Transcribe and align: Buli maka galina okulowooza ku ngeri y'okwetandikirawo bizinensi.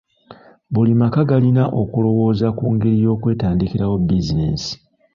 Buli 0.73 0.93
maka 1.01 1.21
galina 1.29 1.63
okulowooza 1.81 2.47
ku 2.57 2.65
ngeri 2.73 2.95
y'okwetandikirawo 3.03 3.95
bizinensi. 4.07 4.71